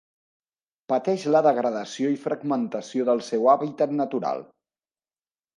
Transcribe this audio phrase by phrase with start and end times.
[0.93, 4.43] Pateix la degradació i fragmentació del seu hàbitat natural.